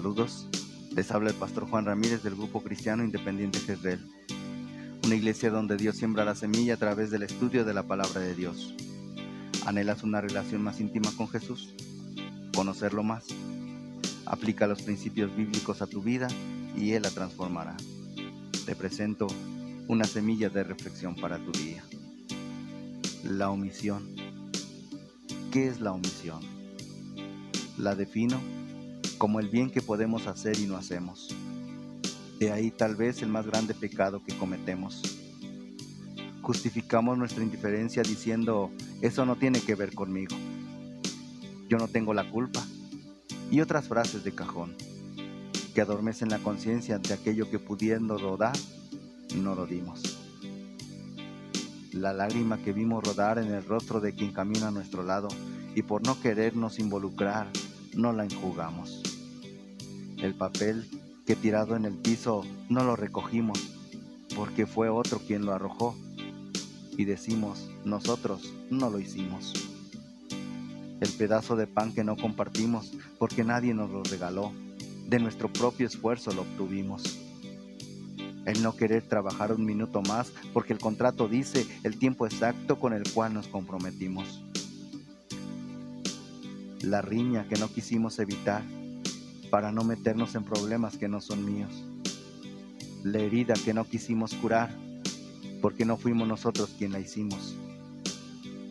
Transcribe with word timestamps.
Dios, 0.00 0.46
les 0.94 1.10
habla 1.10 1.30
el 1.30 1.36
pastor 1.36 1.68
Juan 1.68 1.84
Ramírez 1.84 2.22
del 2.22 2.36
Grupo 2.36 2.62
Cristiano 2.62 3.02
Independiente 3.02 3.58
Jezreel, 3.58 4.00
una 5.04 5.16
iglesia 5.16 5.50
donde 5.50 5.76
Dios 5.76 5.96
siembra 5.96 6.24
la 6.24 6.36
semilla 6.36 6.74
a 6.74 6.76
través 6.76 7.10
del 7.10 7.24
estudio 7.24 7.64
de 7.64 7.74
la 7.74 7.82
palabra 7.82 8.20
de 8.20 8.34
Dios. 8.34 8.74
¿Anhelas 9.66 10.04
una 10.04 10.20
relación 10.20 10.62
más 10.62 10.80
íntima 10.80 11.10
con 11.16 11.28
Jesús? 11.28 11.74
¿Conocerlo 12.54 13.02
más? 13.02 13.26
Aplica 14.24 14.68
los 14.68 14.82
principios 14.82 15.34
bíblicos 15.36 15.82
a 15.82 15.88
tu 15.88 16.00
vida 16.00 16.28
y 16.76 16.92
Él 16.92 17.02
la 17.02 17.10
transformará. 17.10 17.76
Te 18.66 18.76
presento 18.76 19.26
una 19.88 20.04
semilla 20.04 20.48
de 20.48 20.62
reflexión 20.62 21.16
para 21.16 21.38
tu 21.38 21.50
día. 21.52 21.82
La 23.24 23.50
omisión. 23.50 24.14
¿Qué 25.50 25.66
es 25.66 25.80
la 25.80 25.92
omisión? 25.92 26.40
La 27.76 27.96
defino 27.96 28.57
como 29.18 29.40
el 29.40 29.48
bien 29.48 29.70
que 29.70 29.82
podemos 29.82 30.26
hacer 30.26 30.58
y 30.58 30.66
no 30.66 30.76
hacemos. 30.76 31.28
De 32.38 32.52
ahí 32.52 32.70
tal 32.70 32.94
vez 32.94 33.20
el 33.20 33.28
más 33.28 33.46
grande 33.46 33.74
pecado 33.74 34.22
que 34.24 34.36
cometemos. 34.38 35.02
Justificamos 36.40 37.18
nuestra 37.18 37.42
indiferencia 37.42 38.02
diciendo, 38.02 38.70
eso 39.02 39.26
no 39.26 39.36
tiene 39.36 39.60
que 39.60 39.74
ver 39.74 39.92
conmigo. 39.92 40.36
Yo 41.68 41.76
no 41.78 41.88
tengo 41.88 42.14
la 42.14 42.30
culpa. 42.30 42.64
Y 43.50 43.60
otras 43.60 43.88
frases 43.88 44.24
de 44.24 44.34
cajón 44.34 44.76
que 45.74 45.80
adormecen 45.80 46.28
la 46.28 46.38
conciencia 46.38 46.98
de 46.98 47.14
aquello 47.14 47.50
que 47.50 47.58
pudiendo 47.58 48.18
rodar, 48.18 48.56
no 49.36 49.54
lo 49.54 49.66
dimos. 49.66 50.18
La 51.92 52.12
lágrima 52.12 52.58
que 52.58 52.72
vimos 52.72 53.04
rodar 53.04 53.38
en 53.38 53.52
el 53.52 53.64
rostro 53.64 54.00
de 54.00 54.14
quien 54.14 54.32
camina 54.32 54.68
a 54.68 54.70
nuestro 54.70 55.02
lado 55.02 55.28
y 55.74 55.82
por 55.82 56.06
no 56.06 56.20
querernos 56.20 56.78
involucrar, 56.78 57.48
no 57.94 58.12
la 58.12 58.24
enjugamos. 58.24 59.07
El 60.20 60.34
papel 60.34 60.84
que 61.26 61.36
tirado 61.36 61.76
en 61.76 61.84
el 61.84 61.94
piso 61.94 62.44
no 62.68 62.82
lo 62.82 62.96
recogimos 62.96 63.60
porque 64.34 64.66
fue 64.66 64.88
otro 64.88 65.20
quien 65.20 65.44
lo 65.46 65.52
arrojó 65.52 65.96
y 66.96 67.04
decimos, 67.04 67.70
nosotros 67.84 68.52
no 68.68 68.90
lo 68.90 68.98
hicimos. 68.98 69.52
El 71.00 71.10
pedazo 71.10 71.54
de 71.54 71.68
pan 71.68 71.92
que 71.92 72.02
no 72.02 72.16
compartimos 72.16 72.92
porque 73.20 73.44
nadie 73.44 73.74
nos 73.74 73.90
lo 73.90 74.02
regaló, 74.02 74.52
de 75.06 75.20
nuestro 75.20 75.52
propio 75.52 75.86
esfuerzo 75.86 76.32
lo 76.32 76.42
obtuvimos. 76.42 77.20
El 78.44 78.60
no 78.60 78.74
querer 78.74 79.02
trabajar 79.04 79.52
un 79.52 79.64
minuto 79.64 80.02
más 80.02 80.32
porque 80.52 80.72
el 80.72 80.80
contrato 80.80 81.28
dice 81.28 81.64
el 81.84 81.96
tiempo 81.96 82.26
exacto 82.26 82.80
con 82.80 82.92
el 82.92 83.04
cual 83.12 83.34
nos 83.34 83.46
comprometimos. 83.46 84.42
La 86.82 87.02
riña 87.02 87.46
que 87.48 87.56
no 87.56 87.68
quisimos 87.68 88.18
evitar 88.18 88.62
para 89.50 89.72
no 89.72 89.84
meternos 89.84 90.34
en 90.34 90.44
problemas 90.44 90.96
que 90.96 91.08
no 91.08 91.20
son 91.20 91.44
míos. 91.44 91.84
La 93.04 93.18
herida 93.18 93.54
que 93.64 93.74
no 93.74 93.84
quisimos 93.84 94.34
curar, 94.34 94.70
porque 95.62 95.84
no 95.84 95.96
fuimos 95.96 96.28
nosotros 96.28 96.74
quien 96.78 96.92
la 96.92 97.00
hicimos. 97.00 97.54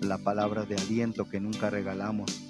La 0.00 0.18
palabra 0.18 0.64
de 0.64 0.76
aliento 0.76 1.28
que 1.28 1.40
nunca 1.40 1.70
regalamos 1.70 2.40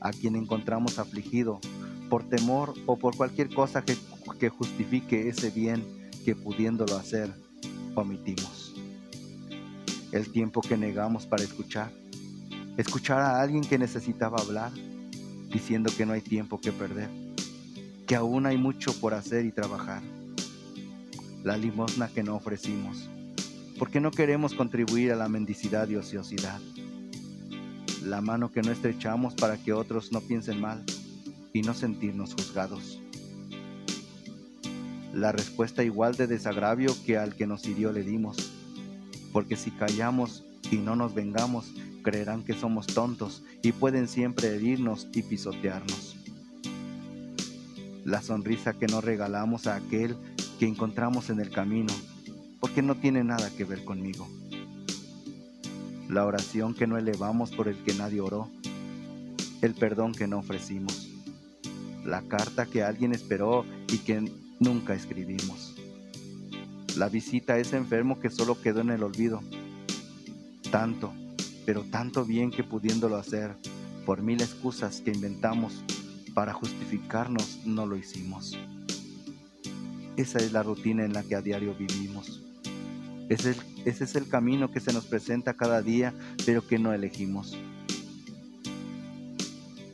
a 0.00 0.10
quien 0.12 0.36
encontramos 0.36 0.98
afligido 0.98 1.60
por 2.08 2.28
temor 2.28 2.74
o 2.86 2.98
por 2.98 3.16
cualquier 3.16 3.52
cosa 3.52 3.82
que, 3.84 3.96
que 4.38 4.48
justifique 4.48 5.28
ese 5.28 5.50
bien 5.50 5.84
que 6.24 6.34
pudiéndolo 6.34 6.96
hacer, 6.96 7.32
omitimos. 7.94 8.74
El 10.12 10.30
tiempo 10.32 10.60
que 10.60 10.76
negamos 10.76 11.26
para 11.26 11.44
escuchar, 11.44 11.92
escuchar 12.76 13.20
a 13.20 13.40
alguien 13.40 13.62
que 13.62 13.78
necesitaba 13.78 14.38
hablar, 14.40 14.72
diciendo 15.50 15.90
que 15.96 16.04
no 16.04 16.12
hay 16.12 16.20
tiempo 16.20 16.60
que 16.60 16.72
perder 16.72 17.29
que 18.10 18.16
aún 18.16 18.44
hay 18.44 18.58
mucho 18.58 18.92
por 18.94 19.14
hacer 19.14 19.44
y 19.44 19.52
trabajar. 19.52 20.02
La 21.44 21.56
limosna 21.56 22.08
que 22.08 22.24
no 22.24 22.34
ofrecimos, 22.34 23.08
porque 23.78 24.00
no 24.00 24.10
queremos 24.10 24.52
contribuir 24.52 25.12
a 25.12 25.14
la 25.14 25.28
mendicidad 25.28 25.88
y 25.88 25.94
ociosidad. 25.94 26.60
La 28.04 28.20
mano 28.20 28.50
que 28.50 28.62
no 28.62 28.72
estrechamos 28.72 29.34
para 29.34 29.58
que 29.58 29.72
otros 29.72 30.10
no 30.10 30.22
piensen 30.22 30.60
mal 30.60 30.84
y 31.52 31.62
no 31.62 31.72
sentirnos 31.72 32.34
juzgados. 32.34 33.00
La 35.14 35.30
respuesta 35.30 35.84
igual 35.84 36.16
de 36.16 36.26
desagravio 36.26 36.92
que 37.06 37.16
al 37.16 37.36
que 37.36 37.46
nos 37.46 37.64
hirió 37.64 37.92
le 37.92 38.02
dimos, 38.02 38.50
porque 39.32 39.54
si 39.54 39.70
callamos 39.70 40.42
y 40.68 40.78
no 40.78 40.96
nos 40.96 41.14
vengamos, 41.14 41.72
creerán 42.02 42.42
que 42.42 42.54
somos 42.54 42.88
tontos 42.88 43.44
y 43.62 43.70
pueden 43.70 44.08
siempre 44.08 44.48
herirnos 44.48 45.06
y 45.14 45.22
pisotearnos 45.22 46.19
la 48.04 48.22
sonrisa 48.22 48.72
que 48.74 48.86
no 48.86 49.00
regalamos 49.00 49.66
a 49.66 49.76
aquel 49.76 50.16
que 50.58 50.66
encontramos 50.66 51.30
en 51.30 51.40
el 51.40 51.50
camino, 51.50 51.92
porque 52.60 52.82
no 52.82 52.94
tiene 52.94 53.24
nada 53.24 53.50
que 53.56 53.64
ver 53.64 53.84
conmigo. 53.84 54.28
La 56.08 56.26
oración 56.26 56.74
que 56.74 56.86
no 56.86 56.98
elevamos 56.98 57.50
por 57.50 57.68
el 57.68 57.76
que 57.84 57.94
nadie 57.94 58.20
oró, 58.20 58.50
el 59.62 59.74
perdón 59.74 60.12
que 60.12 60.26
no 60.26 60.38
ofrecimos, 60.38 61.08
la 62.04 62.22
carta 62.22 62.66
que 62.66 62.82
alguien 62.82 63.12
esperó 63.12 63.64
y 63.92 63.98
que 63.98 64.32
nunca 64.58 64.94
escribimos, 64.94 65.76
la 66.96 67.08
visita 67.08 67.54
a 67.54 67.58
ese 67.58 67.76
enfermo 67.76 68.20
que 68.20 68.30
solo 68.30 68.60
quedó 68.60 68.80
en 68.80 68.90
el 68.90 69.02
olvido, 69.02 69.42
tanto, 70.70 71.12
pero 71.64 71.84
tanto 71.84 72.24
bien 72.24 72.50
que 72.50 72.64
pudiéndolo 72.64 73.16
hacer, 73.16 73.56
por 74.04 74.22
mil 74.22 74.40
excusas 74.40 75.00
que 75.00 75.12
inventamos, 75.12 75.84
para 76.34 76.52
justificarnos 76.52 77.60
no 77.64 77.86
lo 77.86 77.96
hicimos. 77.96 78.58
Esa 80.16 80.38
es 80.38 80.52
la 80.52 80.62
rutina 80.62 81.04
en 81.04 81.12
la 81.12 81.22
que 81.22 81.34
a 81.34 81.42
diario 81.42 81.74
vivimos. 81.74 82.42
Ese 83.30 83.54
es, 83.84 84.16
el, 84.16 84.28
camino 84.28 84.72
que 84.72 84.80
se 84.80 84.92
nos 84.92 85.06
presenta 85.06 85.54
cada 85.54 85.82
día, 85.82 86.12
pero 86.44 86.66
que 86.66 86.80
no 86.80 86.92
elegimos. 86.92 87.56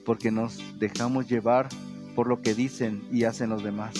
Porque 0.06 0.30
nos 0.30 0.58
dejamos 0.78 1.28
llevar 1.28 1.68
por 2.14 2.28
lo 2.28 2.40
que 2.40 2.54
dicen 2.54 3.06
y 3.12 3.24
hacen 3.24 3.50
los 3.50 3.62
demás. 3.62 3.92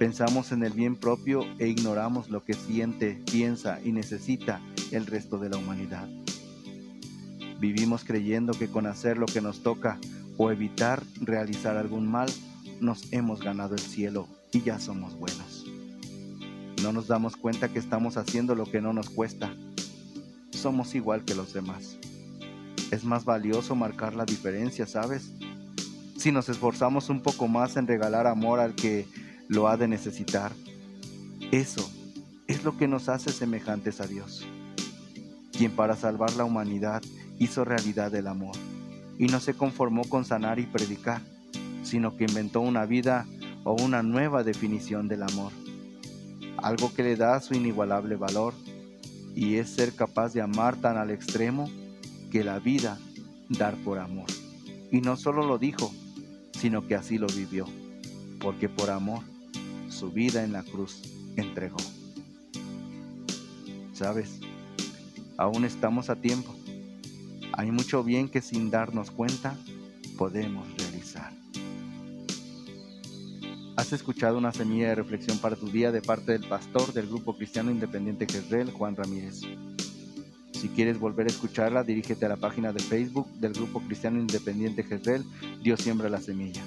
Pensamos 0.00 0.50
en 0.50 0.64
el 0.64 0.72
bien 0.72 0.96
propio 0.96 1.44
e 1.58 1.68
ignoramos 1.68 2.28
lo 2.28 2.44
que 2.44 2.54
siente, 2.54 3.22
piensa 3.30 3.80
y 3.84 3.92
necesita 3.92 4.60
el 4.90 5.06
resto 5.06 5.38
de 5.38 5.50
la 5.50 5.56
humanidad. 5.56 6.08
Vivimos 7.60 8.04
creyendo 8.04 8.52
que 8.52 8.68
con 8.68 8.86
hacer 8.86 9.16
lo 9.16 9.26
que 9.26 9.40
nos 9.40 9.62
toca 9.62 9.98
o 10.38 10.50
evitar 10.50 11.02
realizar 11.20 11.76
algún 11.76 12.06
mal, 12.06 12.30
nos 12.80 13.12
hemos 13.12 13.40
ganado 13.40 13.74
el 13.74 13.80
cielo 13.80 14.28
y 14.52 14.62
ya 14.62 14.78
somos 14.78 15.18
buenos. 15.18 15.66
No 16.82 16.92
nos 16.92 17.08
damos 17.08 17.36
cuenta 17.36 17.68
que 17.68 17.80
estamos 17.80 18.16
haciendo 18.16 18.54
lo 18.54 18.64
que 18.64 18.80
no 18.80 18.92
nos 18.92 19.10
cuesta. 19.10 19.52
Somos 20.52 20.94
igual 20.94 21.24
que 21.24 21.34
los 21.34 21.52
demás. 21.52 21.98
Es 22.92 23.04
más 23.04 23.24
valioso 23.24 23.74
marcar 23.74 24.14
la 24.14 24.24
diferencia, 24.24 24.86
¿sabes? 24.86 25.32
Si 26.16 26.30
nos 26.30 26.48
esforzamos 26.48 27.10
un 27.10 27.20
poco 27.20 27.48
más 27.48 27.76
en 27.76 27.88
regalar 27.88 28.26
amor 28.28 28.60
al 28.60 28.74
que 28.74 29.06
lo 29.48 29.68
ha 29.68 29.76
de 29.76 29.88
necesitar, 29.88 30.52
eso 31.50 31.90
es 32.46 32.62
lo 32.62 32.76
que 32.76 32.86
nos 32.86 33.08
hace 33.08 33.32
semejantes 33.32 34.00
a 34.00 34.06
Dios, 34.06 34.46
quien 35.52 35.72
para 35.72 35.96
salvar 35.96 36.34
la 36.36 36.44
humanidad 36.44 37.02
hizo 37.38 37.64
realidad 37.64 38.14
el 38.14 38.28
amor 38.28 38.56
y 39.18 39.26
no 39.26 39.40
se 39.40 39.54
conformó 39.54 40.04
con 40.04 40.24
sanar 40.24 40.58
y 40.58 40.66
predicar, 40.66 41.20
sino 41.82 42.16
que 42.16 42.24
inventó 42.24 42.60
una 42.60 42.86
vida 42.86 43.26
o 43.64 43.74
una 43.74 44.02
nueva 44.02 44.44
definición 44.44 45.08
del 45.08 45.24
amor, 45.24 45.52
algo 46.56 46.94
que 46.94 47.02
le 47.02 47.16
da 47.16 47.40
su 47.40 47.54
inigualable 47.54 48.16
valor 48.16 48.54
y 49.34 49.56
es 49.56 49.70
ser 49.70 49.94
capaz 49.94 50.32
de 50.32 50.40
amar 50.40 50.76
tan 50.76 50.96
al 50.96 51.10
extremo 51.10 51.68
que 52.30 52.44
la 52.44 52.58
vida 52.58 52.98
dar 53.48 53.76
por 53.76 53.98
amor. 53.98 54.26
Y 54.90 55.00
no 55.00 55.16
solo 55.16 55.46
lo 55.46 55.58
dijo, 55.58 55.92
sino 56.52 56.86
que 56.86 56.94
así 56.94 57.18
lo 57.18 57.26
vivió, 57.26 57.66
porque 58.40 58.68
por 58.68 58.90
amor 58.90 59.20
su 59.88 60.10
vida 60.10 60.44
en 60.44 60.52
la 60.52 60.62
cruz 60.62 61.02
entregó. 61.36 61.78
¿Sabes? 63.92 64.40
Aún 65.36 65.64
estamos 65.64 66.08
a 66.10 66.16
tiempo 66.16 66.57
hay 67.58 67.72
mucho 67.72 68.04
bien 68.04 68.28
que 68.28 68.40
sin 68.40 68.70
darnos 68.70 69.10
cuenta 69.10 69.56
podemos 70.16 70.64
realizar. 70.78 71.32
Has 73.76 73.92
escuchado 73.92 74.38
una 74.38 74.52
semilla 74.52 74.90
de 74.90 74.94
reflexión 74.94 75.38
para 75.38 75.56
tu 75.56 75.68
día 75.68 75.90
de 75.90 76.00
parte 76.00 76.32
del 76.32 76.48
pastor 76.48 76.92
del 76.92 77.08
Grupo 77.08 77.36
Cristiano 77.36 77.72
Independiente 77.72 78.28
Jezreel, 78.30 78.70
Juan 78.70 78.94
Ramírez. 78.94 79.40
Si 80.52 80.68
quieres 80.68 81.00
volver 81.00 81.26
a 81.26 81.30
escucharla, 81.30 81.82
dirígete 81.82 82.26
a 82.26 82.28
la 82.28 82.36
página 82.36 82.72
de 82.72 82.80
Facebook 82.80 83.28
del 83.40 83.54
Grupo 83.54 83.80
Cristiano 83.80 84.20
Independiente 84.20 84.84
Jezreel, 84.84 85.24
Dios 85.60 85.80
siembra 85.80 86.08
la 86.08 86.20
semilla. 86.20 86.62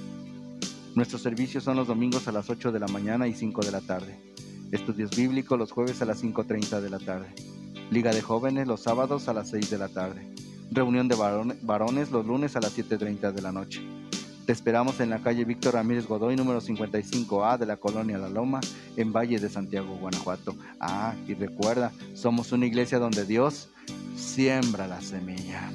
Nuestros 0.93 1.21
servicios 1.21 1.63
son 1.63 1.77
los 1.77 1.87
domingos 1.87 2.27
a 2.27 2.33
las 2.33 2.49
8 2.49 2.73
de 2.73 2.79
la 2.81 2.87
mañana 2.87 3.29
y 3.29 3.33
5 3.33 3.61
de 3.61 3.71
la 3.71 3.79
tarde. 3.79 4.19
Estudios 4.73 5.15
bíblicos 5.15 5.57
los 5.57 5.71
jueves 5.71 6.01
a 6.01 6.05
las 6.05 6.21
5.30 6.21 6.81
de 6.81 6.89
la 6.89 6.99
tarde. 6.99 7.33
Liga 7.91 8.11
de 8.11 8.21
jóvenes 8.21 8.67
los 8.67 8.81
sábados 8.81 9.29
a 9.29 9.33
las 9.33 9.51
6 9.51 9.69
de 9.69 9.77
la 9.77 9.87
tarde 9.87 10.40
reunión 10.71 11.07
de 11.07 11.15
varones 11.61 12.11
los 12.11 12.25
lunes 12.25 12.55
a 12.55 12.61
las 12.61 12.77
7.30 12.77 13.31
de 13.31 13.41
la 13.41 13.51
noche. 13.51 13.81
Te 14.45 14.53
esperamos 14.53 14.99
en 14.99 15.11
la 15.11 15.19
calle 15.19 15.45
Víctor 15.45 15.75
Ramírez 15.75 16.07
Godoy, 16.07 16.35
número 16.35 16.61
55A 16.61 17.57
de 17.57 17.65
la 17.67 17.77
colonia 17.77 18.17
La 18.17 18.29
Loma, 18.29 18.59
en 18.97 19.13
Valle 19.13 19.39
de 19.39 19.49
Santiago, 19.49 19.95
Guanajuato. 19.97 20.55
Ah, 20.79 21.13
y 21.27 21.35
recuerda, 21.35 21.91
somos 22.15 22.51
una 22.51 22.65
iglesia 22.65 22.97
donde 22.97 23.25
Dios 23.25 23.69
siembra 24.15 24.87
la 24.87 24.99
semilla. 25.01 25.69